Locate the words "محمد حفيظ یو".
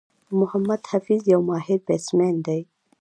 0.39-1.41